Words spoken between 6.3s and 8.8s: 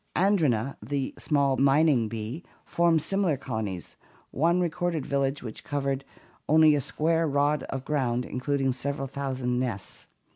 only a square rod of ground including